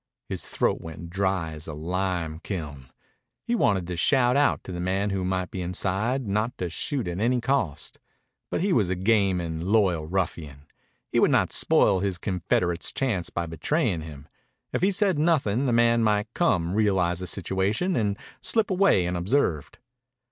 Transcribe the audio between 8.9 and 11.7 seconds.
game and loyal ruffian. He would not